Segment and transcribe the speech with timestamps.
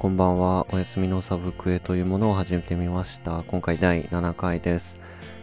[0.00, 0.66] こんばんは。
[0.70, 3.44] お休みのサブクエというものを始めてみました。
[3.46, 4.98] 今回第7回です。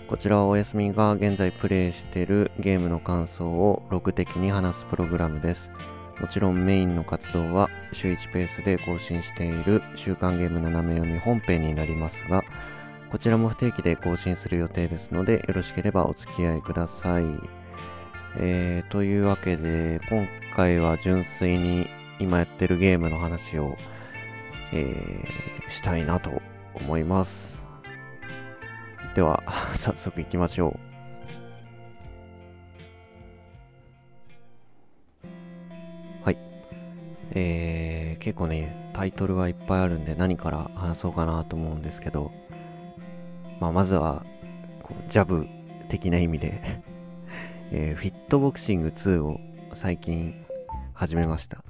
[0.08, 5.72] こちらはお休みが現在プレイしているゲームの感想をログ的に話すプログラムです。
[6.20, 12.44] もちろんメインの活動は週1ペースで更新している週刊ゲーム斜め読み本編になりますが、
[13.12, 17.26] こちらも不定期で更新する予定ですので、よろしければお付き合いください。
[18.40, 21.88] えー、というわけで、今回は純粋に
[22.20, 23.78] 今やってるゲームの話を、
[24.72, 26.42] えーしたいなと
[26.74, 27.66] 思います。
[29.16, 30.80] では、 早速行きましょ
[36.22, 36.24] う。
[36.24, 36.38] はい。
[37.32, 42.32] えー、結構ね、タイトルはいっぱいあるんで何から話そうかなと思うんですけど、
[43.60, 44.26] まあ、まずは、
[44.84, 45.46] こうジャブ
[45.90, 46.62] 的な意味で、
[47.72, 49.40] えーフィットボクシング2を
[49.74, 50.34] 最近
[50.94, 51.67] 始めました。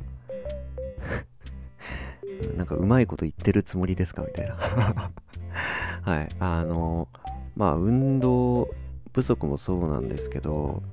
[2.55, 4.55] なんかうまいこと言ってるつもりですかみたいな。
[6.03, 6.29] はい。
[6.39, 7.07] あの、
[7.55, 8.69] まあ運動
[9.13, 10.83] 不足もそうなんですけど、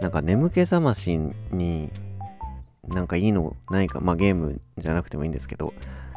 [0.00, 1.18] なんか眠気覚まし
[1.50, 1.90] に
[2.86, 5.72] なんかいいのないか、まあゲームじゃなくてもいいんですけど、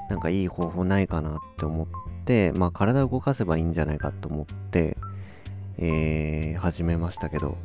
[0.09, 1.87] なんかいい方法ないかなって思っ
[2.25, 4.97] て、まあ体を動かせばいいんじゃないかと思って、
[5.77, 7.57] えー、始めましたけど、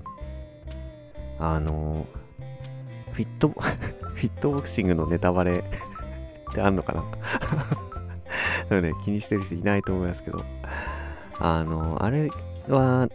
[1.39, 2.07] あの、
[3.13, 5.65] フィット、 フィットボクシングのネタバレ
[6.57, 7.05] ってあんのかな
[8.71, 10.43] でもね、気にしてる人いないと思いますけど、
[11.39, 12.31] あの、あれ
[12.69, 13.09] は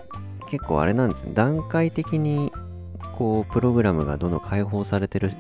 [0.48, 1.34] 結構あれなんですね。
[1.34, 2.52] 段階的に、
[3.16, 5.32] こう、プログラムがどんどん解放されてる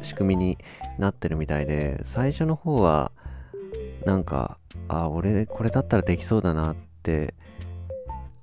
[0.00, 0.58] 仕組みに
[0.98, 3.10] なってるみたいで、最初の方は、
[4.06, 7.34] なんか、あ、俺、これだったらできそうだなって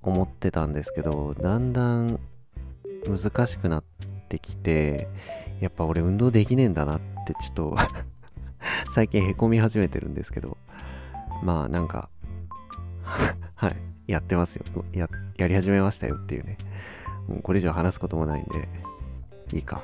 [0.04, 2.20] 思ってたんですけど、だんだん
[3.08, 3.84] 難しくなっ
[4.30, 5.08] てきて、
[5.60, 7.76] やっぱ俺運動できねえんだなってちょっと
[8.92, 10.58] 最近へこみ始めてるんですけど、
[11.44, 12.10] まあなんか、
[13.56, 13.76] はい、
[14.08, 14.66] やってますよ。
[14.94, 16.58] や、やり始めましたよっていうね。
[17.28, 18.68] もうこれ以上話すこともないんで、
[19.54, 19.82] いいか。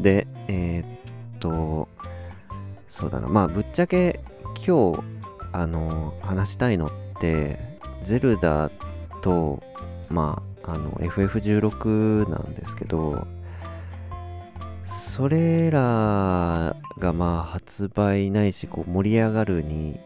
[0.00, 1.88] で、えーっと、
[2.86, 3.28] そうだな。
[3.28, 4.20] まあぶっちゃけ
[4.66, 5.02] 今日、
[5.52, 7.58] あの、話したいのって、
[8.00, 8.70] ゼルダ
[9.22, 9.62] と、
[10.08, 13.26] まあ、あの、FF16 なんですけど、
[14.88, 20.00] それらがまあ発売ないしこう盛り上がるに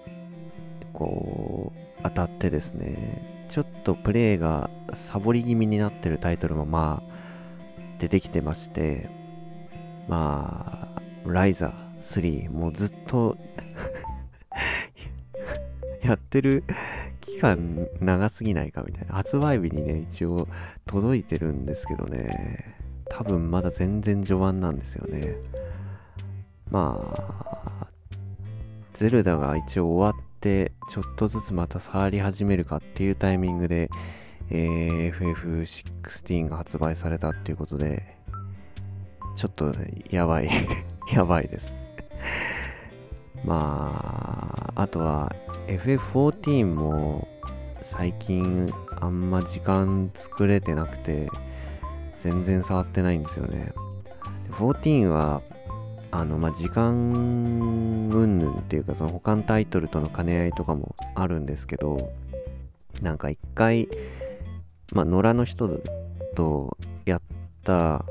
[0.93, 3.47] こう当たってですね。
[3.49, 7.13] ちょっとプレイがサボり気味になってるタイトルもまあ
[7.99, 9.09] 出てきてまして。
[10.09, 13.37] まあライザー3もうずっと
[16.03, 16.65] やってる
[17.21, 19.15] 期間長すぎないかみたいな。
[19.15, 20.49] 発売日にね一応
[20.87, 22.82] 届いてるんですけどね。
[23.23, 25.37] 多分まだ全然序盤なんですよね。
[26.69, 26.99] ま
[27.81, 27.87] あ、
[28.95, 33.91] ゼルダが一応終わって、ちょっとずつまた触り始めるかっていうタイミングで、
[34.51, 38.17] えー FF16 が発売されたっていうことで、
[39.37, 39.73] ちょっと
[40.11, 40.49] やばい、
[41.15, 41.77] やばいです。
[43.45, 45.33] まあ、あとは
[45.69, 47.29] FF14 も
[47.81, 51.29] 最近あんま時間作れてなくて、
[52.23, 53.73] 全然触ってないんですよね。
[54.53, 55.43] 14は、
[56.13, 56.95] あの、まあ、時間
[58.13, 62.13] 云々っていうか、その他のタイトルとの兼ね合いとかもあるんですけど、
[63.01, 63.89] なんか一回、
[64.93, 65.81] まあ、野良の人
[66.37, 67.23] とやっ
[67.65, 68.05] た、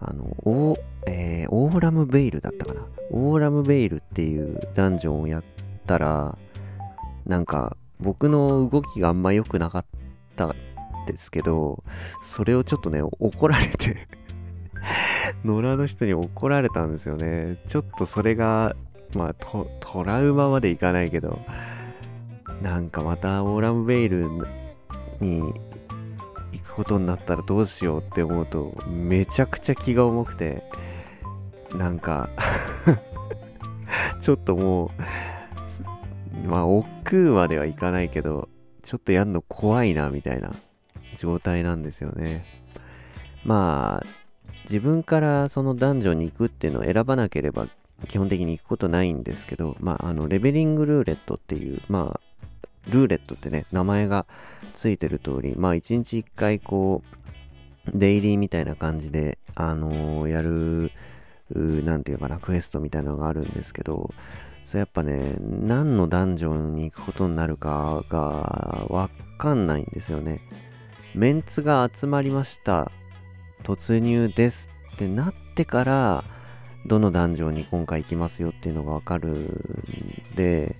[0.00, 2.82] あの、オー、えーオーラムベイルだったかな。
[3.10, 5.44] オーラムベイルっていうダンジョンをやっ
[5.86, 6.36] たら、
[7.24, 9.84] なんか、僕の動きがあんま良くなかっ
[10.36, 10.54] た
[11.06, 11.82] ですけど、
[12.20, 14.08] それをちょっとね、怒られて
[15.44, 17.58] 野良の人に怒られたんですよね。
[17.66, 18.76] ちょっとそれが、
[19.14, 19.68] まあト、
[20.04, 21.38] ラウマまでいかないけど、
[22.62, 24.28] なんかまたオーラムベイル
[25.20, 25.40] に
[26.52, 30.62] 行くことになったらどうしようって思うと、めちゃくちゃ気が重くて、
[31.74, 32.28] なんか
[34.20, 34.90] ちょっとも
[36.44, 38.48] う、まあ、億劫まではいかないけど、
[38.82, 40.52] ちょっとやんの怖いな、みたいな
[41.14, 42.44] 状態なんですよね。
[43.44, 44.06] まあ、
[44.64, 47.68] 自分からそのダンジョンに行くっていうのを選ばなければ
[48.08, 52.20] 基本的に行くことないんですけど、まあ、あの、レベリングルーレットっていう、まあ、
[52.90, 54.26] ルーレットってね、名前が
[54.74, 57.02] ついてる通り、まあ、一日一回こ
[57.86, 64.12] う、デイリーみたいな感じで、あのーやる、うーなんていうかな、クエストみたいなのがあるんですけど、
[64.62, 70.40] それやっぱね、何のダンジョンに行くことになるかがわかんないんですよね。
[71.14, 72.90] メンツが集まりました。
[73.62, 76.24] 突入ですってなってから、
[76.86, 80.76] どのダンジョンに今回行きますよっていうのがわかるんで、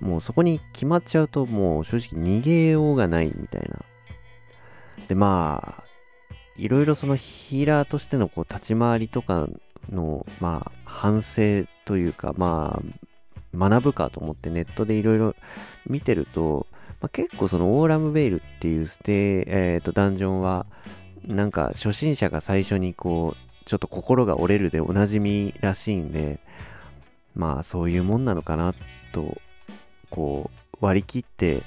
[0.00, 3.84] もうそこに決まっちゃうともう正直逃げようがないみたいな。
[5.08, 5.84] で、まあ、
[6.56, 9.48] いろいろそのヒーラーとしてのこう立ち回りとか
[9.90, 12.80] の、まあ、反省というか、ま
[13.54, 15.34] あ、学ぶかと思ってネットでいろいろ
[15.86, 16.66] 見てると、
[17.02, 20.66] まあ、結構そのオーラムベイルっていうステー、えー、とダンジョンは
[21.26, 26.38] なんか初心者が最初にこうちょっと心が折れるでおなじみらしいんで
[27.34, 28.72] まあそういうもんなのかな
[29.12, 29.36] と
[30.10, 31.64] こう割り切って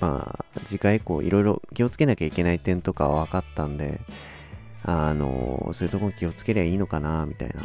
[0.00, 4.00] まあ次回以降いろいろ気をつけなきゃいけない点とかは分かったんで
[4.82, 7.62] あのそういうとこ気をつけりゃいいのかなみたいな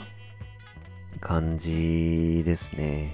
[1.19, 3.13] 感じですね。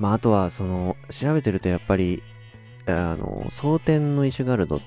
[0.00, 2.22] まああとはその調べてるとやっぱり
[2.86, 4.80] あの、蒼天のイシュガルドっ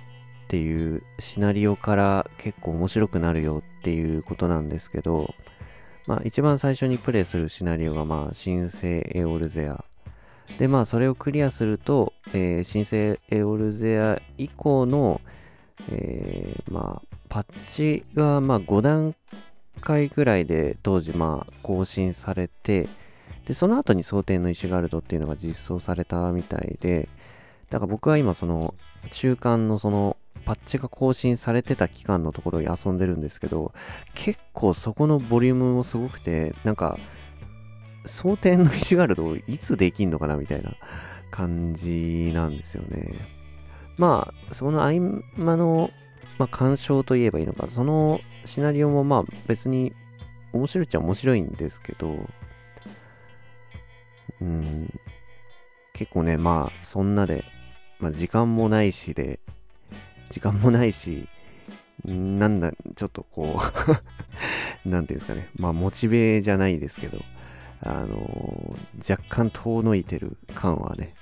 [0.48, 5.34] ていうシナリオから結構面白くなるよっていうことなんですけど、
[6.08, 9.84] まあ一番最初にプレイするシナリオがまあ神聖エオルゼア。
[10.58, 15.22] でまあそれをクリアすると、えー、神聖エオルゼア以降の、
[15.92, 19.16] えー、まあパッチがまあ5段
[19.82, 22.90] 階ぐらいで当時まあ更新されて、
[23.46, 27.08] で、その後に蒼天のイシュガルドっていうのが実装されたみたいで、
[27.70, 28.74] だから僕は今その
[29.12, 33.74] 中間のそのパッチが更新されてた期間のところに遊んでるんですけど
[34.16, 36.98] 結構そこのボリュームもすごくてなんか
[38.06, 40.74] 蒼天の石ガルドいつできんのかなみたいな
[41.30, 43.12] 感じなんですよね。
[43.98, 45.00] まあその合
[45.36, 45.92] 間の、
[46.38, 49.94] まあ、鑑賞といえばいいのかそのシナリオもまあ別に
[50.54, 52.16] 面白いっちゃ面白いんですけど
[54.42, 55.00] うん
[55.94, 57.44] 結構ねまあそんなで
[58.00, 59.40] まあ、時間もないしで、
[60.30, 61.28] 時間もないし、
[62.06, 63.60] なんだ、ちょっとこ
[64.86, 67.22] う なんていうんですかね、まあ、モチベじゃないですけど、
[67.82, 71.14] あのー、若干遠のいてる感はね、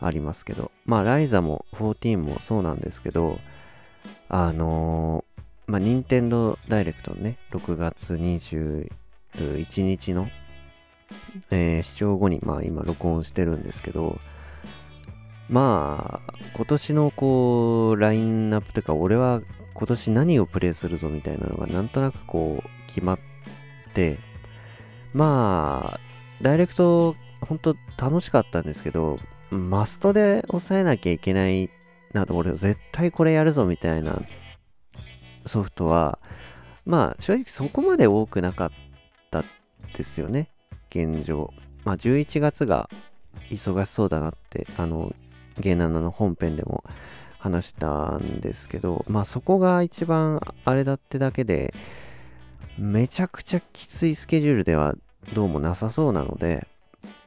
[0.00, 3.38] ありますけど、まあ、ライザも14もそうなんですけど、
[4.28, 8.88] あのー、まあ、任天堂ダイレクトのね、6月21
[9.82, 10.28] 日の、
[11.50, 14.18] えー、視聴後に、まあ、今録音してるんですけど、
[15.48, 19.42] まあ、今年のこう、ラインナップというか、俺は
[19.74, 23.18] 今年何をプレイするぞみたいなのがなんとなくこう、決まっ
[23.92, 24.18] て、
[25.12, 26.00] まあ、
[26.42, 29.18] ダイレクト、本当楽しかったんですけど、
[29.50, 31.70] マストで抑えなきゃいけない
[32.12, 34.20] なと、俺絶対これやるぞみたいな
[35.46, 36.18] ソフトは、
[36.86, 38.70] まあ正直そこまで多くなかっ
[39.30, 39.44] た
[39.96, 40.48] ですよね、
[40.90, 41.52] 現状。
[41.84, 42.88] まあ11月が
[43.50, 45.12] 忙しそうだなって、あの、
[45.58, 46.84] ゲイナナの本編でも
[47.38, 51.74] 話したんですけど、まあそこが一番あれだってだけで、
[52.78, 54.94] めちゃくちゃきついスケジュールでは
[55.32, 56.66] どうもなさそうなので、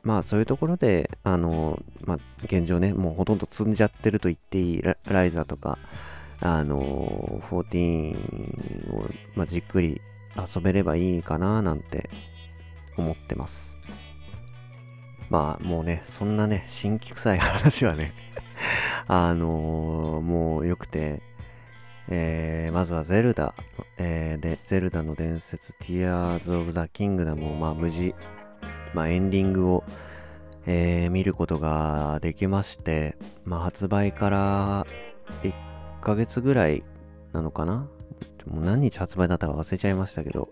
[0.04, 5.78] まあそういうところで、あの、まあ現状ね、もうほとんど積んじゃってると言っていいライザーとか、
[6.40, 10.02] あの、14を、まあ、じっくり
[10.38, 12.10] 遊べればいいかななんて
[12.98, 13.76] 思ってます。
[15.30, 18.14] まあもうね、そんなね、新規臭い話はね
[19.08, 21.22] あのー、もう良くて、
[22.10, 23.54] えー、まずはゼルダ、
[23.98, 28.16] えー、で、ゼルダの伝説、Tears of the Kingdom をまあ無事、
[28.94, 29.84] まあエンディングを、
[30.66, 34.86] えー、見ることができまして、まあ発売から
[35.44, 35.54] 1
[36.02, 36.84] ヶ月ぐらい
[37.34, 37.88] なのかな？
[38.46, 40.50] もう何日発売だったか忘れちゃいましたけど、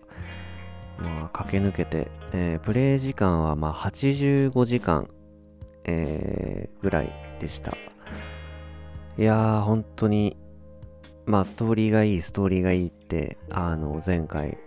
[1.04, 5.08] まあ、駆け抜けて、えー、プレイ時間はまあ85時間、
[5.84, 7.72] えー、ぐらいでした。
[9.18, 10.36] いやー、本当に、
[11.24, 14.58] まあ、ストーリーがいい、ストーリーがいいって、あの、前回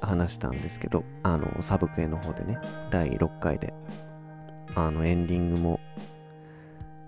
[0.00, 2.58] 話したんですけど、あの、サブクエの方でね、
[2.90, 3.74] 第6回で、
[4.74, 5.80] あの、エンディングも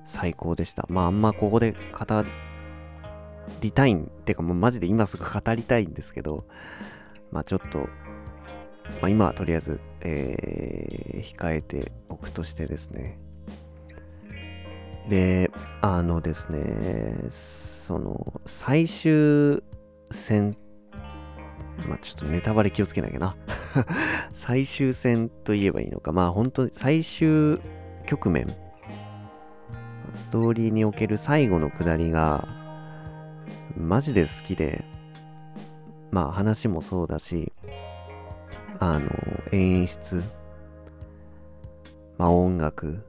[0.05, 0.87] 最高でした。
[0.89, 2.25] まあ、あんまここで語
[3.61, 6.45] りたいん、てかもうマジで今すぐ語りたいんですけど、
[7.31, 7.89] まあちょっと
[9.01, 13.19] まあ、今はとりあえず、えー、控えておくとしてですね。
[15.09, 19.63] で、あのですね、その、最終
[20.11, 20.57] 戦、
[21.89, 23.37] まあ、ちょっとネタバレ気をつけなきゃな。
[24.33, 26.13] 最終戦と言えばいいのか。
[26.13, 27.59] まあ、本当に最終
[28.07, 28.47] 局面、
[30.15, 32.49] ストーリーにおける最後のくだりが、
[33.77, 34.85] マジで好きで、
[36.11, 37.53] まあ話もそうだし、
[38.81, 39.09] あの、
[39.53, 40.23] 演出、
[42.19, 43.05] まあ、音楽、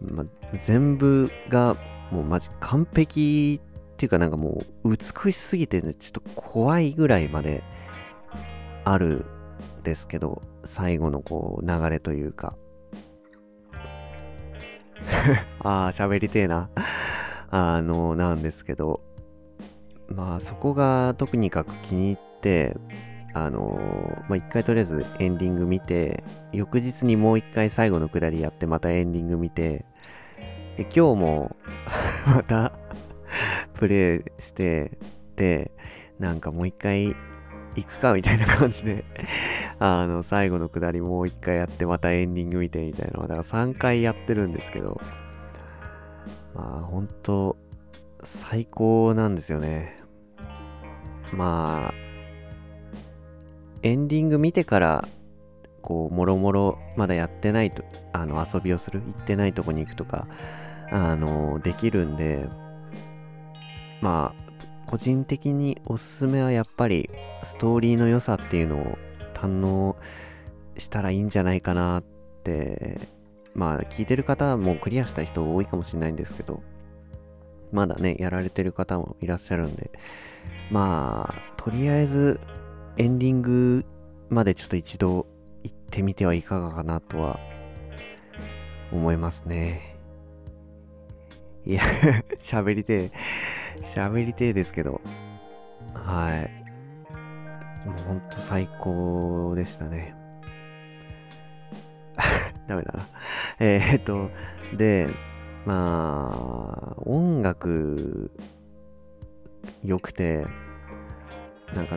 [0.00, 0.26] まあ、
[0.56, 1.76] 全部が
[2.10, 7.62] もうマジ完璧っていうかなんかもう美しすぎて、ね、ちょっと怖いぐらいまで
[8.84, 9.26] ある
[9.80, 12.56] んですけど、最後のこう流れというか。
[15.60, 16.70] ああ、喋りてえな。
[17.50, 19.00] あの、なんですけど、
[20.08, 22.76] まあそこが特にかく気に入って、
[23.44, 23.78] あの
[24.28, 29.84] まあ一回とりあえずエンディング見て、翌日にもう一回最後のくだりやってまたエンディング見て、
[30.76, 31.56] で今日も
[32.34, 32.72] また
[33.74, 34.98] プレイして、
[35.36, 35.70] で、
[36.18, 37.14] なんかもう一回
[37.76, 39.04] 行くかみたいな感じで
[39.78, 43.20] あの、最後のくだりもう一回やってまたエンディング見てみたいな。
[43.22, 45.00] だから3回やってるんですけど、
[46.54, 47.56] まあ本当
[48.22, 49.98] 最高なんですよね。
[51.32, 52.07] まあ、
[53.82, 55.08] エンディング見てから、
[55.82, 60.26] こう、もろもろまだやってないと、あの、遊びをする、行ってないとこに行くとか、
[60.90, 62.48] あの、できるんで、
[64.00, 64.48] まあ、
[64.86, 67.10] 個人的におすすめはやっぱり、
[67.42, 68.98] ストーリーの良さっていうのを
[69.34, 69.96] 堪能
[70.76, 72.02] したらいいんじゃないかなっ
[72.42, 72.98] て、
[73.54, 76.62] まあ、聞いてる方はもうクリアした人多いかもしれないんですけど、
[77.72, 79.90] まだね、やられてる方もいらっしゃるんで、
[80.70, 82.40] まあ、とりあえず
[82.98, 83.84] エンディング
[84.28, 85.28] までちょっと一度
[85.62, 87.38] 行ってみてはいかがかなとは
[88.90, 89.96] 思いますね。
[91.64, 91.82] いや
[92.40, 93.12] 喋りてえ、
[93.82, 95.00] 喋りてえですけど、
[95.94, 97.86] はい。
[97.86, 100.16] もうほんと最高でしたね。
[102.66, 103.06] ダメだな。
[103.60, 104.28] えー、っと、
[104.76, 105.08] で、
[105.64, 108.32] まあ、音楽
[109.84, 110.46] 良くて、
[111.74, 111.96] なんか、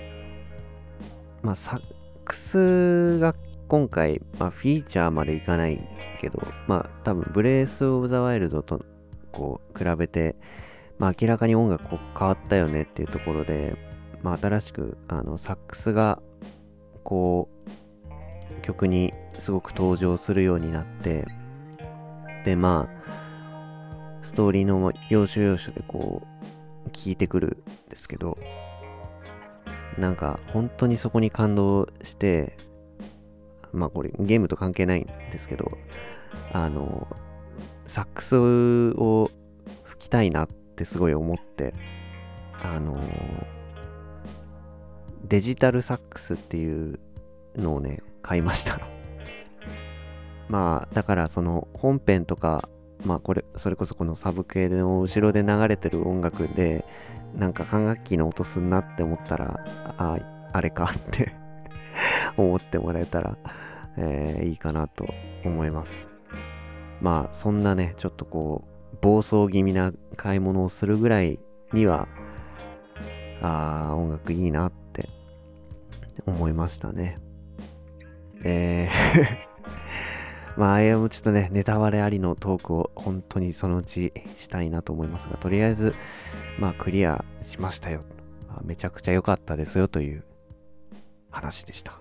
[1.41, 1.81] まあ、サッ
[2.23, 3.35] クスが
[3.67, 5.79] 今回、まあ、フィーチャーまでいかない
[6.19, 8.85] けど、まあ、多分、ブレース・オブ・ザ・ワイルドと、
[9.31, 10.35] こう、比べて、
[10.99, 13.75] まあ、明らかに音楽こう変わったよねっていうところで、
[14.21, 16.21] まあ、新しく、あの、サックスが、
[17.03, 21.25] こう、曲にすごく登場するようになって、
[22.45, 26.21] で、まあ、ストーリーの要所要所でこ
[26.85, 28.37] う、聞いてくるんですけど、
[29.97, 32.55] なんか本当にそこに感動して、
[33.73, 35.71] まあこれゲームと関係ないんですけど、
[36.53, 37.07] あの、
[37.85, 39.29] サックスを
[39.83, 41.73] 吹きたいなってすごい思って、
[42.63, 42.99] あの、
[45.27, 46.99] デジタルサックスっていう
[47.55, 48.79] のをね、買いました。
[50.49, 52.69] まあ、だからその本編とか、
[53.05, 56.85] まあこれ、それこそこのサブ系の後ろで流れてる音楽で、
[57.35, 59.59] なんか管楽器の音すんなって思ったら、
[59.97, 60.17] あ、
[60.53, 61.33] あれかって
[62.37, 63.37] 思ってもらえたら、
[63.97, 65.07] えー、いいかなと
[65.45, 66.07] 思います。
[67.01, 71.39] まあ、そんなね、ちょっとこう、暴走気味な買い物をするぐらい
[71.73, 72.07] には、
[73.41, 75.07] ああ、音楽いいなって
[76.25, 77.19] 思いましたね。
[78.43, 79.50] えー
[80.57, 85.93] まあ、あやもちょっとね、ネタバレありのトークを本当にそのうちしたいなと思いますが、とりあえず、
[86.59, 88.03] まあ、クリアしましたよ。
[88.63, 90.23] めちゃくちゃ良かったですよという
[91.31, 91.99] 話でした。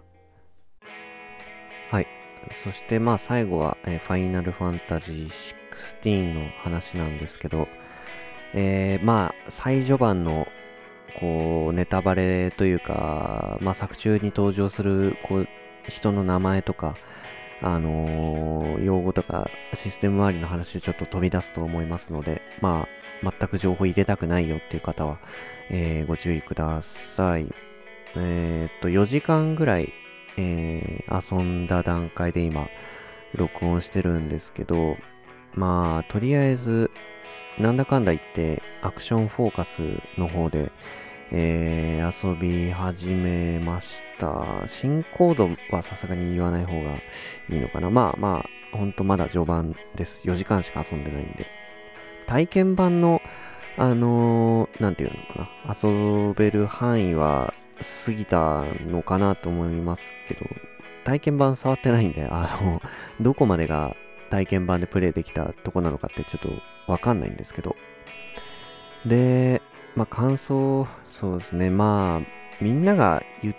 [1.91, 2.07] はい。
[2.53, 5.55] そして、まあ、最後は、えー、ファイナルファンタジー
[6.03, 7.69] 16の話なんですけど、
[8.55, 10.49] えー、まあ、最序盤の、
[11.19, 15.49] こう、ネタバレというか、まあ、作中に登場する、こう、
[15.89, 16.97] 人の名前とか、
[17.63, 22.89] あのー、用語とかシステム周りの話をちょっと飛び出すと思いますので、ま
[23.23, 25.19] あ、全く情報入れたくないよっていう方は、
[25.69, 27.53] えー、ご注意ください。
[28.17, 29.93] えー、っと、4時間ぐらい、
[30.37, 32.69] えー、遊んだ段階で今、
[33.35, 34.97] 録音してるんですけど、
[35.55, 36.91] まあ、とりあえず、
[37.59, 39.83] なんだかんだ言って、アクションフォーカス
[40.19, 40.73] の方で、
[41.33, 44.63] えー、遊び始めました。
[44.67, 46.95] 新コードはさすがに言わない方が
[47.49, 47.89] いいのかな。
[47.89, 50.23] まあまあ、ほんとまだ序盤です。
[50.27, 51.47] 4時間しか遊んでないんで。
[52.27, 53.23] 体験版の、
[53.77, 55.77] あのー、なんていうのかな。
[55.81, 57.55] 遊べる範囲は
[58.07, 60.41] 過ぎたのかなと思いますけど、
[61.05, 62.83] 体験版触ってないんで、あの、
[63.21, 63.95] どこまでが
[64.31, 66.51] 体験版でプレイできたとこなのかってちょっと
[66.91, 67.77] わかんないんですけど。
[69.07, 69.63] で、
[69.97, 71.71] まあ感想、そうですね。
[71.71, 73.57] まあ、みんなが言っ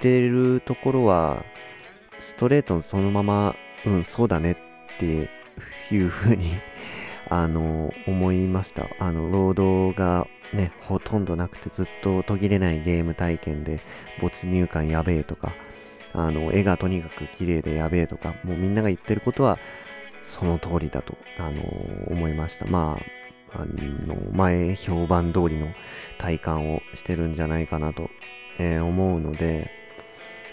[0.00, 1.44] てるところは、
[2.18, 3.54] ストレートのそのまま、
[3.86, 4.56] うん、そうだねっ
[4.98, 5.30] て
[5.90, 6.46] いうふうに
[7.28, 8.88] あの、思いました。
[8.98, 13.80] あの、労働がね、ほとんどなくてずっと途切れないゲーム体験で
[14.20, 15.54] 没入感やべえとか、
[16.12, 19.58] あの、絵がとにかく綺麗でやべえとか、もうみんなが言ってることは、
[20.22, 21.62] その通りだと、あの、
[22.08, 22.66] 思いました。
[22.66, 23.19] まあ、
[23.52, 25.68] あの、前評判通りの
[26.18, 28.10] 体感をしてるんじゃないかなと、
[28.58, 29.70] えー、思うので、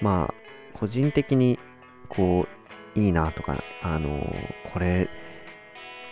[0.02, 0.34] まあ、
[0.74, 1.60] 個人的に
[2.08, 2.48] こ
[2.96, 4.36] ういいなとかあの
[4.72, 5.10] これ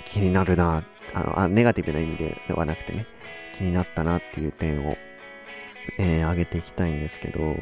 [0.05, 3.05] 気になるなあのあネガティブな意味ではなくてね
[3.53, 4.97] 気になったなっていう点を、
[5.97, 7.55] えー、挙げていきたいんですけど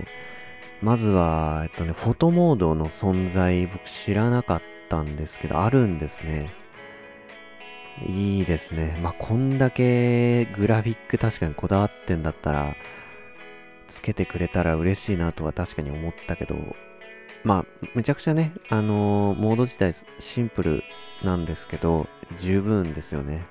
[0.82, 6.52] まずは、えっとね、フォトモードの存在僕知らなかったんですけどあるんですね。
[8.08, 8.98] いいですね。
[9.02, 12.76] まあ、こんだけグラフィック確かにこだわってんだったら、
[13.88, 16.56] つけてくれたら嬉しいなとは確かに思ったけど、
[17.44, 20.84] まあ、めちゃくちゃね、あのー、モード自体シンプル
[21.24, 22.08] なんですけど、
[22.38, 23.46] 十分ですよね。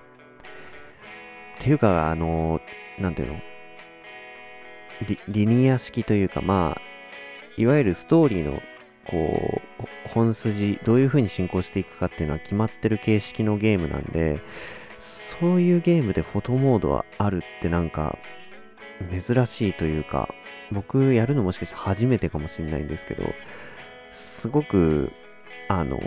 [1.58, 3.40] っていうか、あのー、なんていうの？
[5.06, 6.80] リリニア式というか、まあ、
[7.56, 8.60] いわゆるストーリーの
[9.06, 14.40] こう、本筋、どういう風に進行していくかっていうのは決まってる形式のゲームなんで、
[14.98, 18.18] そういうゲームでフォトモードはあるってなんか、
[19.10, 20.34] 珍しいというか、
[20.70, 23.24] 僕やるのもしかして初めてかもしれないんですけど、
[24.10, 25.12] すごく、
[25.68, 25.98] あの、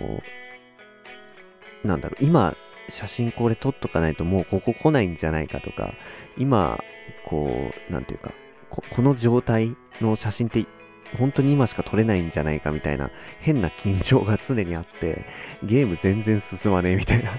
[1.84, 2.56] なんだろう、今、
[2.88, 5.94] 写真これ撮っとかないともうここ来ないんじゃないかとか、
[6.38, 6.80] 今、
[7.26, 8.32] こう、なんていうか、
[8.70, 10.66] ここの状態の写真って
[11.18, 15.26] 本当に今しか撮れないんじゃないかみたいな変な緊張が常にあって、
[15.64, 17.32] ゲーム全然進まねえみたいな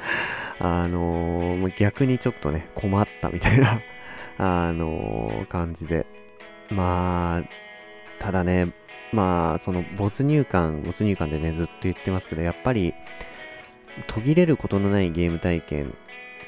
[0.58, 3.80] あのー、逆にちょっとね、困ったみたいな
[4.38, 6.06] あのー、感じで。
[6.68, 7.48] まあ、
[8.18, 8.72] ただね、
[9.12, 12.94] まあ、その没入感、没入感でね、ずっと言ってますけど、やっぱり、
[14.08, 15.94] 途切れることのないゲーム体験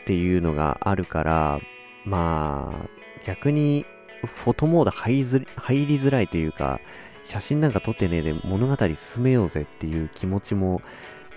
[0.03, 1.61] っていうのがあるから、
[2.05, 2.89] まあ、
[3.25, 3.87] 逆に
[4.25, 6.81] フォトモード入りづらいというか、
[7.25, 10.81] 写真なんか撮ってねえで物語進めようぜっていう気持ちも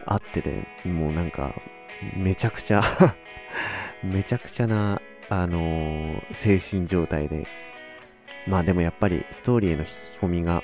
[0.06, 1.54] あってで、もうなんか、
[2.16, 2.82] めちゃくちゃ
[4.04, 7.46] めちゃくちゃな、あのー、精神状態で。
[8.48, 10.64] まあでもやっぱりストーリーへの引き込みが、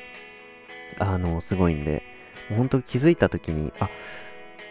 [0.97, 2.01] あのー、すごいんで、
[2.49, 3.89] 本当気づいた時に、あ、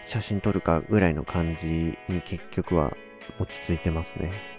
[0.02, 2.96] 写真撮るかぐらいの感じに結局は
[3.38, 4.55] 落ち着いてますね。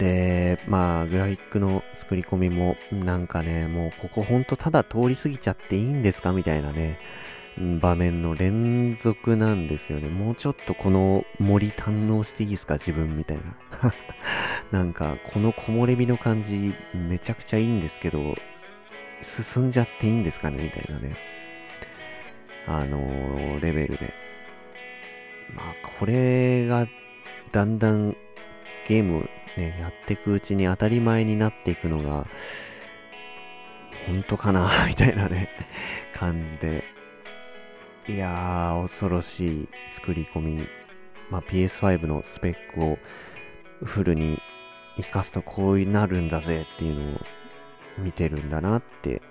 [0.00, 6.98] で、まあ、グラフィックの作り込みも、なんかね、もうここほんとただ通り過ぎちゃっていいんですかみたいなね、
[7.82, 10.08] 場面の連続なんですよね。
[10.08, 13.44] もうちょっとこの森堪能していいですか自分みたいな。
[14.72, 18.36] なんか、この木漏れ日の感じ、めちゃくちゃいいんですけど、
[19.20, 21.14] 進んじゃっていいんですかねみたいなね。
[22.66, 24.14] あのー、レベルで。
[25.54, 26.88] まあ、これが、
[27.52, 28.16] だんだん
[28.90, 32.26] ゲームね、やっていくうちに当たり前になっていくのが、
[34.08, 35.48] 本当かな みたいなね
[36.12, 36.82] 感じで。
[38.08, 40.68] いやー、恐ろしい作り込み。
[41.30, 42.98] まあ、PS5 のスペックを
[43.84, 44.42] フルに
[44.96, 47.20] 活かすとこうなるんだぜっていうのを
[47.96, 49.22] 見てるんだなって、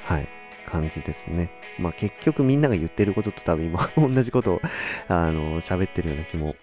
[0.00, 0.28] はい、
[0.66, 1.52] 感じですね。
[1.78, 4.60] まあ結局みんなが言ってることと多分今 同じことを
[5.06, 6.56] あの喋ってるような気も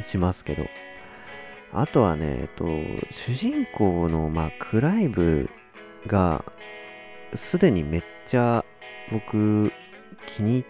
[0.00, 0.66] しますけど、
[1.72, 2.66] あとはね、えっと、
[3.10, 5.50] 主人公の、まあ、クライブ
[6.06, 6.44] が、
[7.34, 8.64] すでにめっちゃ
[9.12, 9.72] 僕
[10.26, 10.64] 気に入っ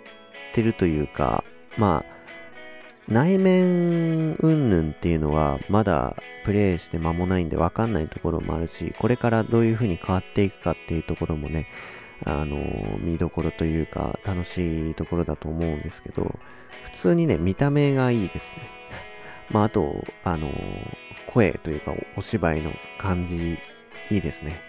[0.53, 1.45] てるというか、
[1.77, 2.19] まあ、
[3.09, 11.69] 内面云々っていうのはまだプレイして間もないんでわかんないところもあるし、これからどういう風に変わっていくかっていうところもね、
[12.25, 12.57] あの
[12.99, 16.39] 見どころというか楽しいところだと思うんですけど、
[16.85, 18.78] 普通にね、見た目がいいですね。
[19.51, 20.53] まあ、あと、あのー、
[21.27, 23.59] 声というかお芝居の感じ、
[24.11, 24.61] いいですね。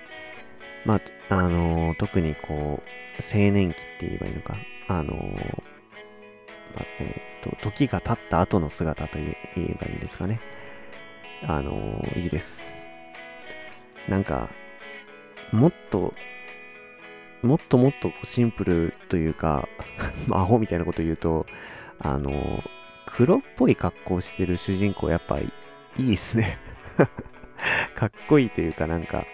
[0.86, 0.96] ま
[1.30, 2.90] あ、あのー、特にこう、
[3.22, 4.56] 青年期って言えばいいのか、
[4.88, 5.36] あのー、
[6.76, 10.40] まあ、えっ、と、時が経った後の姿と言えばいいんですかね。
[11.42, 12.72] あのいいです。
[14.08, 14.50] なんか、
[15.52, 16.14] もっと、
[17.42, 19.68] もっともっとシンプルというか、
[20.32, 21.46] アホみたいなこと言うと、
[22.00, 22.64] あの
[23.12, 25.52] 黒っぽい格好してる主人公やっぱい
[25.98, 26.60] いっすね
[27.96, 29.26] かっこいいというかなんか、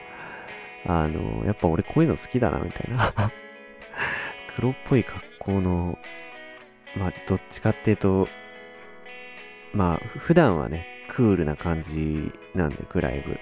[0.86, 3.14] あの、やっぱ俺こういうの好きだなみたいな
[4.56, 6.00] 黒っぽい格好の、
[6.96, 8.28] まあどっちかっていうと、
[9.74, 13.38] まあ普段はね、クールな感じなんで、クライブ。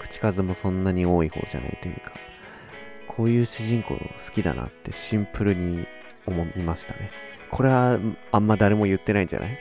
[0.00, 2.12] 口数もそんなに多い方じゃないというか、
[3.06, 4.00] こういう主人公好
[4.34, 5.86] きだなってシンプルに
[6.26, 7.25] 思いましたね。
[7.50, 7.98] これは
[8.32, 9.58] あんま誰も言ってないんじゃない？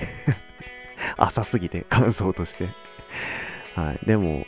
[1.18, 2.70] 浅すぎて、感想として
[3.76, 4.06] はい。
[4.06, 4.46] でも、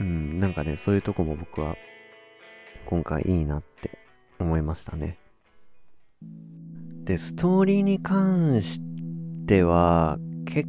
[0.00, 1.76] うん、なんかね、そういうとこも僕は
[2.86, 3.98] 今回いいなって
[4.38, 5.18] 思いましたね。
[7.04, 8.80] で、ストーリーに関し
[9.46, 10.68] ては、結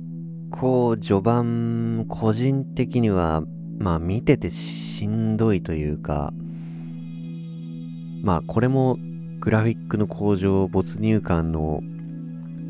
[0.52, 3.44] 構序盤、個人的には、
[3.80, 6.32] まあ見ててしんどいというか、
[8.24, 8.98] まあこれも
[9.44, 11.82] グラフィックの向上没入感の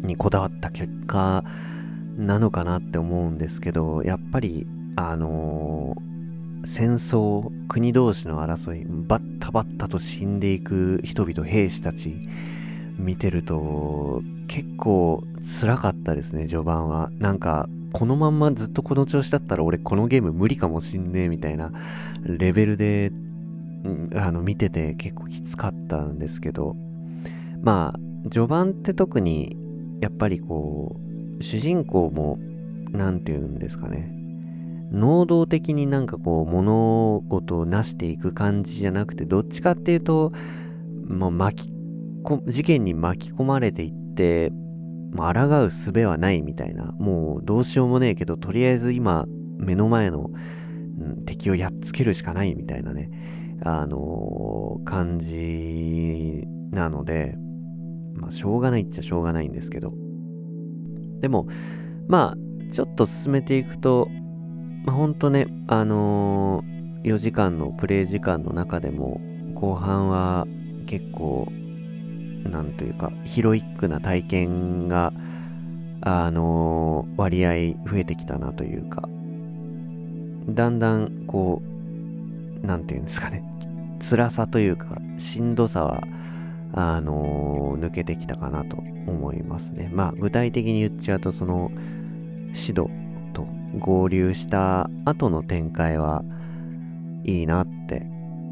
[0.01, 1.43] にこだわった結果
[2.17, 12.27] なのかなって思うんですけどやっぱりあのー、戦争国同士の争いバッタバッタと死んでいく人々兵士たち
[12.97, 15.23] 見てると結構
[15.61, 17.11] 辛かったですね序盤は。
[17.19, 21.71] なんかこのまんまずっとこの調子だったら俺このゲーム無理かもしんねえみたいな
[22.23, 23.11] レベルで、
[24.15, 26.75] あの見てて結構きつかったんですけど
[27.61, 29.57] まあ序盤って特に
[29.99, 30.99] やっぱりこ
[31.39, 32.39] う主人公も
[32.91, 34.11] 何て言うんですかね。
[34.91, 40.31] 能動的になんかこう物事を成していく感じじゃなくてどっちかっていうと
[41.07, 41.73] もう巻き
[42.47, 44.51] 事件に巻き込まれていって、
[45.11, 49.25] まあ、抗う術はないみたいな、もうどうしようもねえけど、とりあえず今、
[49.57, 50.29] 目の前の、
[51.25, 53.09] 敵をやっつけるしかないみたいなね、
[53.65, 57.35] あのー、感じなので、
[58.15, 59.93] まあ、しょうがないっちゃしょうがないんですけど、
[61.21, 61.47] でも、
[62.07, 64.09] まあ、ちょっと進めていくと、
[64.85, 69.21] まあ、ほんとね、あのー、4時間のプレイ時間の中でも、
[69.55, 70.45] 後半は
[70.85, 71.47] 結構
[72.49, 75.13] なんというか、ヒロイックな体験が、
[76.01, 77.49] あのー、割合
[77.89, 79.07] 増えてきたなというか、
[80.49, 81.72] だんだん、こう、
[82.63, 83.43] なんていうんですかね、
[83.99, 86.03] 辛さというか、しんどさは、
[86.73, 89.91] あのー、抜けてきたかなと思いますね。
[89.93, 91.71] まあ、具体的に言っちゃうと、その、
[92.53, 92.89] シド
[93.33, 93.47] と
[93.77, 96.23] 合流した後の展開は
[97.23, 98.05] いいなって、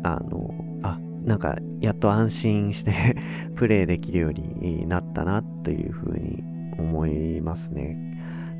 [0.04, 3.15] あのあなんかやっと安心して
[3.56, 6.43] プレイできるようになったなというふうに
[6.78, 7.97] 思いますね。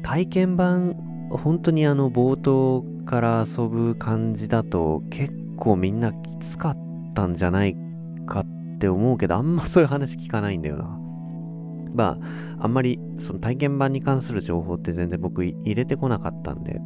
[0.04, 0.96] 体験版、
[1.30, 6.78] 本当にあの冒頭から遊ぶ感じだと結構みんなきつかっ
[7.14, 7.76] たんじゃない
[8.26, 10.98] かって思うけど、あんまそういう話聞かないんだよな。
[11.94, 12.14] ま
[12.60, 16.82] あ、あんまりその体験版に関する情報って全然僕入れてこなかったんで、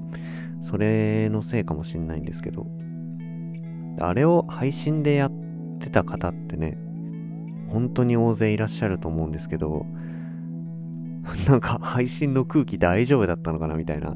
[0.62, 2.68] それのせいかもしんないんですけど、
[4.00, 5.32] あれを配信でやっ
[5.76, 6.78] ってた方ってね、
[7.70, 9.86] 本当に大勢いらっしゃると思うんですけど、
[11.48, 14.16] なんか配信の空気大丈夫だったのかなみたいな、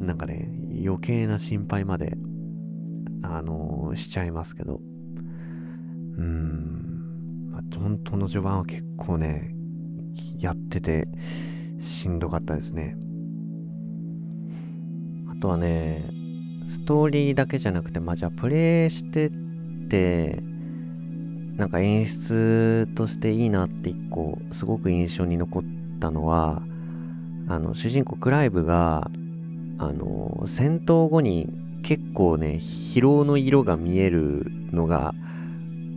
[0.00, 0.50] なんかね、
[0.84, 2.16] 余計な心配まで、
[3.22, 4.80] あのー、しちゃいますけど、
[6.18, 9.54] うん、まあ、本当の序盤は結構ね、
[10.38, 11.08] やってて
[11.78, 12.96] しんどかったですね。
[15.30, 16.08] あとはね、
[16.68, 19.30] ストーリーだけじゃなくて、まあ、じゃあプレイしてっ
[19.88, 20.42] て、
[21.56, 25.62] なんか演出としていいなって一個すごく印象に残っ
[26.00, 26.62] たのは
[27.48, 29.10] あの主人公クライブが
[29.78, 31.48] あの戦闘後に
[31.86, 35.14] 結構ね疲労の色が見えるのが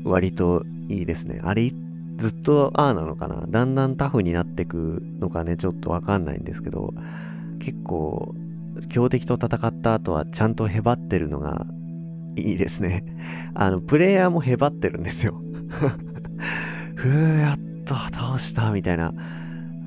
[0.04, 1.42] 割といいですね。
[1.44, 1.72] あれ
[2.18, 3.44] ずっとああなのかな？
[3.50, 5.58] だんだんタフになってくのかね？
[5.58, 6.94] ちょっとわかんないんですけど
[7.58, 8.36] 結構
[8.90, 11.66] 強敵と戦った後はちゃんとへばってるのが
[12.36, 13.04] いいですね。
[13.56, 15.42] あのプレイヤーもへばってるんですよ。
[16.94, 19.12] ふうやっと倒したみたいな。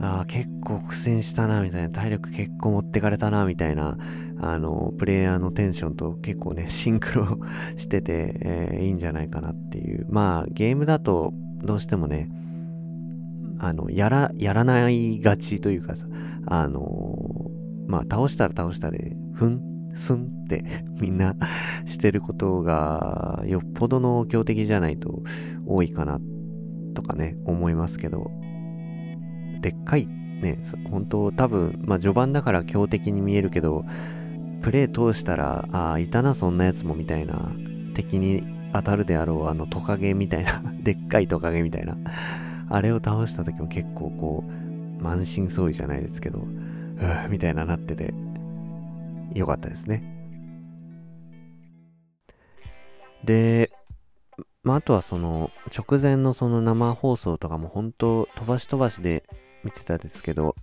[0.00, 1.90] あ結構苦戦したなみたいな。
[1.90, 3.96] 体力結構持ってかれたなみたいな。
[4.44, 7.38] あのプレイヤーのテンションと結構ね シンクロ
[7.76, 10.06] してて、えー、いいんじゃないかなっていう。
[10.10, 12.28] まあゲームだとどうしてもね
[13.60, 16.08] あのやらやらないがちというかさ
[16.46, 17.16] あの
[17.86, 19.62] まあ倒したら倒したでふん
[19.94, 20.64] すんって
[21.00, 21.36] みんな
[21.86, 25.22] してることがよっぽどの強敵じゃないと
[25.66, 26.20] 多いかな
[26.94, 28.30] とかね思いますけど。
[29.60, 30.08] でっかい
[30.42, 30.58] ね
[30.90, 33.84] 本当多分まあ序盤だから強敵に見えるけど
[34.62, 37.52] プレイ通したらああいたなそんなやつもみたいな。
[37.94, 40.62] 敵に当たるであろうあのトカゲみたいな。
[40.82, 41.96] でっかいトカゲみたいな。
[42.70, 48.14] あれを倒した時も結構こう満身創痍じゃないですけどうーみたいななってて
[49.34, 50.02] 良かったですね。
[53.24, 53.70] で、
[54.62, 59.24] まあ、あとはその直前のその生放送とかも本当飛ばし飛ばしで
[59.64, 60.54] 見てたですけど、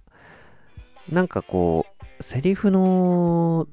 [1.09, 1.85] なんかこ
[2.19, 3.67] う、セリフの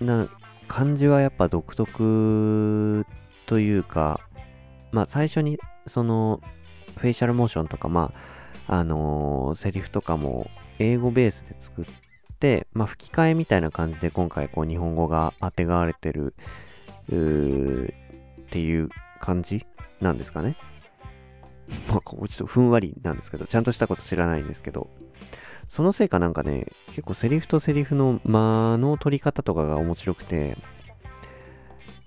[0.00, 0.28] な
[0.66, 3.06] 感じはやっぱ独特
[3.46, 4.20] というか、
[4.92, 6.40] まあ最初にその
[6.98, 8.12] フェイシャルモーションとか、ま
[8.66, 11.84] あ、あのー、セリフとかも英語ベースで作っ
[12.38, 16.34] て、まあ、吹き替えみたいな感じで今回こう日本語があてがわれてる
[17.06, 17.10] っ
[18.50, 19.66] ていう感じ
[20.00, 20.56] なんですかね。
[21.88, 24.88] まあ、ちょっとふんわりなんですけど、ちゃんとしたこと知らないんですけど、
[25.68, 30.56] そのせいかなんかね、結構セリフとセリフの間の取り方とかが面白くて、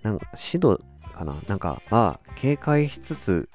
[0.01, 1.35] なんか、指導かな？
[1.47, 3.49] なんか、ああ、警戒しつつ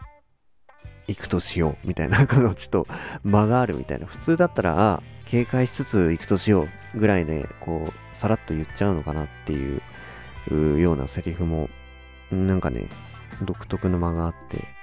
[1.08, 2.86] 行くとしようみたいな、このちょっと
[3.24, 4.06] 間があるみたいな。
[4.06, 11.68] 普通だったら、あ警戒しつつ行くとしようぐらいで、こう、さらっと言っちゃうのかなっていうようなセリフも、
[12.30, 12.88] なんかね、
[13.42, 14.75] 独特の間があって、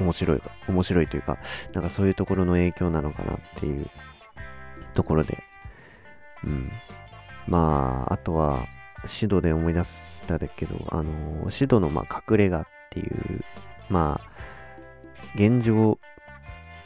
[0.00, 1.38] 面白い、面白いというか、
[1.72, 3.86] なんかそういうところの影響なのかなっていう
[4.94, 5.42] ところで、
[6.44, 6.70] うん。
[7.46, 8.66] まあ、あとは、
[9.06, 13.44] シドで思い出したけど、あの、シドの、ま、隠れ家っていう、
[13.88, 14.28] まあ、
[15.34, 15.98] 現状、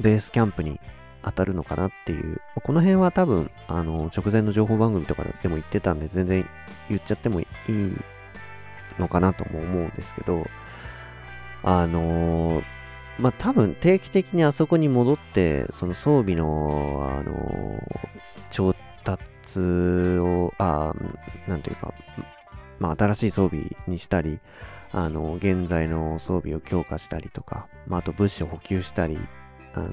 [0.00, 0.80] ベースキャンプに
[1.22, 6.46] 当たるのかなっていう、この辺は多分、あの、直前の情報番組とかでも言ってたんで、全然
[6.88, 7.46] 言っちゃってもいい
[8.98, 10.46] のかなとも思うんですけど、
[11.62, 12.64] あのー、
[13.18, 18.10] まあ、多分定期的にあそこに戻って、その装備の、あのー、
[18.50, 20.94] 調達を、あ
[21.46, 21.94] なんていうか、
[22.78, 24.40] まあ、新しい装備にしたり、
[24.92, 29.18] あの、現在の装備を強化したりとか、まあ、あと物資を補給したり、
[29.74, 29.88] あの、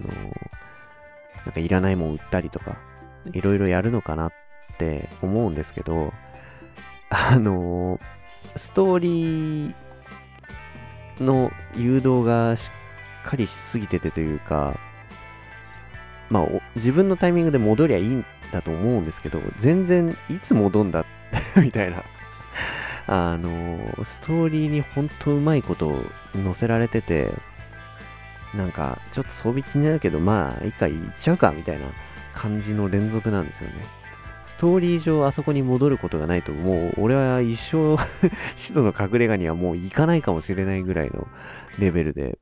[1.46, 2.78] なんかいらないもん売ったりとか、
[3.32, 4.32] いろいろやるのかなっ
[4.78, 6.14] て思うんですけど、
[7.10, 8.00] あの、
[8.56, 9.74] ストーリー
[11.20, 12.70] の誘導がし
[13.24, 14.78] っかりしすぎててというか、
[16.30, 21.06] まあ、自分のタイミングで戻りゃいいんだと思うんですけど、全然いつ戻んだ
[21.62, 22.04] みたいな
[23.12, 25.96] あの、ストーリーに本当うまいこと
[26.44, 27.34] 載せられてて、
[28.54, 31.88] なんか、ちょっと装備気になるけど、まあ、一回行っちゃうか、みたいな
[32.36, 33.99] 感じの連続なんですよね。
[34.50, 37.96] ストーリー上あそこに戻ることがないと、もう俺は一生
[38.58, 41.28] シドの隠れ家にはもう行かないかもしれないぐらいの
[41.78, 42.40] レベルで、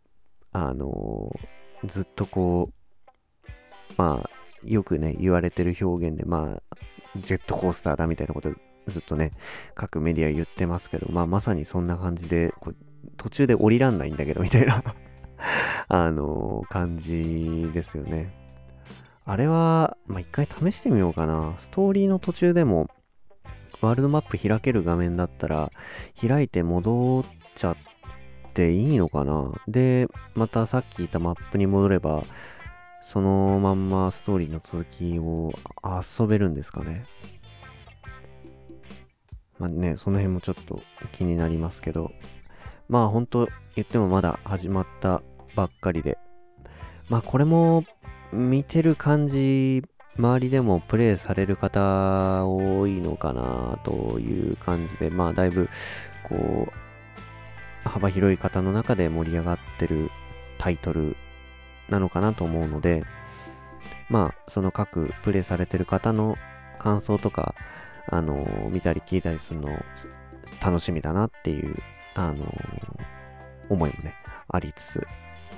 [0.53, 3.51] あのー、ずっとこう、
[3.97, 4.29] まあ、
[4.63, 6.77] よくね、言われてる表現で、まあ、
[7.17, 8.53] ジェットコースターだみたいなこと
[8.87, 9.31] ずっとね、
[9.75, 12.71] 各メディア言ってますけど、まあまさにそんな感じで、こ
[13.17, 14.81] 途中で降りらんないんだけど、みたいな
[15.89, 18.46] あのー、感じですよね。
[19.29, 21.53] あれは、まあ一回試してみようかな。
[21.57, 22.89] ストーリーの途中でも、
[23.81, 25.69] ワールドマップ開ける画面だったら、
[26.19, 27.77] 開いて戻っちゃっ
[28.53, 32.23] ていいのかなで、またさっき言ったマップに戻れば、
[33.01, 35.51] そのまんまストーリーの続きを
[35.83, 37.05] 遊べるんですかね。
[39.59, 42.13] まあね、その辺もちょっと気になりますけど、
[42.87, 45.21] まあ本当言ってもまだ始まった
[45.53, 46.17] ばっかりで、
[47.09, 47.83] まあこれも
[48.31, 49.83] 見てる感じ、
[50.17, 55.69] 周りでもプレイされる方多いのかなという感じで、まあだいぶ
[56.23, 56.67] こ
[57.85, 60.11] う、幅広い方の中で盛り上がってる
[60.57, 61.15] タイトル
[61.89, 63.05] なのかなと思うので、
[64.09, 66.35] まあその各プレイされてる方の
[66.79, 67.55] 感想とか、
[68.09, 69.69] あのー、見たり聞いたりするの
[70.61, 71.75] 楽しみだなっていう、
[72.15, 73.03] あのー、
[73.69, 74.13] 思いもね、
[74.47, 75.07] ありつつ、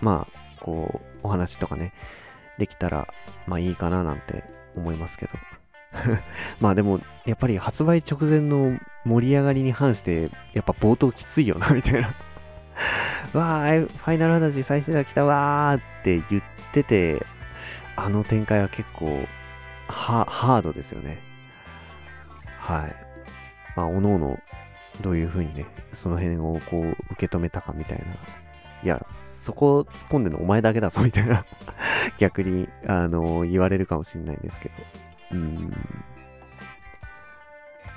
[0.02, 1.94] まあ、こう、お話とかね、
[2.60, 3.08] できたら、
[3.48, 4.44] まあいいかななんて
[4.76, 5.32] 思いますけど。
[6.62, 12.08] まあでも、やっぱり発売直前の盛り上がりに反して、やっぱ冒頭きついよな、みたいな
[13.34, 17.26] わー、ファイナルファンタジー再生が来たわーって言ってて、
[17.96, 19.28] あの展開は結構
[19.88, 21.20] ハードですよね。
[22.60, 22.96] はい。
[23.76, 24.40] まあ、おのおの、
[25.02, 28.06] どういう風にね、その辺をこう、受け止めたかみたいな。
[28.84, 31.46] いや、そこ突っ込んでるのお前だけだぞ、みたいな
[32.18, 34.76] 逆に、あのー、言われるかもしれないんですけど。
[35.32, 35.74] うん。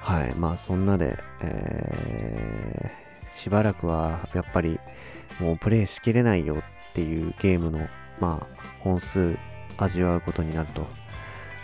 [0.01, 0.35] はい。
[0.35, 4.81] まあ、そんなで、えー、しばらくは、やっぱり、
[5.39, 7.89] もうプレイしきれないよっていうゲームの、
[8.21, 8.47] まあ、
[8.81, 9.37] 本数
[9.79, 10.87] 味わうことになると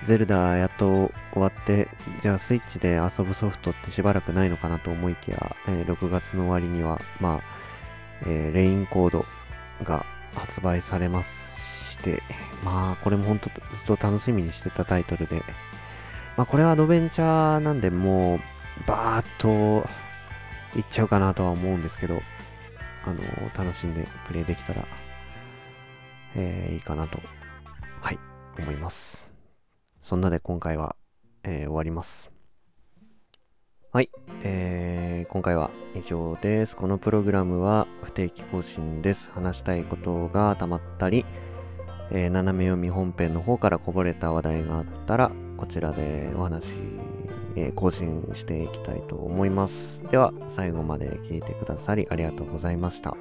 [0.05, 1.89] ゼルダやっと終わって、
[2.21, 7.68] じゃあスイッチで遊ぶソフトってしばらくないのかなと思いきや、えー、6月の終わりには、まあ、
[8.27, 9.25] えー、レインコード
[9.83, 10.05] が
[10.35, 12.23] 発売されまして、
[12.65, 15.43] まあ、これも本当ずっと楽しみにしてたタイトルで、
[16.37, 18.41] まあ、これはアドベンチャーなんで、もう、
[18.87, 19.89] バーっと
[20.79, 22.21] いっちゃうかなとは思うんですけど、
[23.05, 24.87] あのー、楽しんでプレイできたら、
[26.37, 27.21] えー、いいかなと、
[28.01, 28.19] はい、
[28.59, 29.35] 思います。
[30.01, 30.97] そんなで今回は、
[31.43, 32.38] えー、終わります。
[33.91, 34.11] はい、
[34.45, 36.77] えー、今回は以上です。
[36.77, 39.31] このプログラムは不定期更新です。
[39.31, 41.25] 話したいことがたまったり、
[42.11, 46.75] えー、斜め読み本編の方からこぼれた話題があったら、こちらでお話、
[47.57, 50.07] えー、更新していきたいと思います。
[50.11, 53.17] では、最後まで聞いてくださりありがとうございました。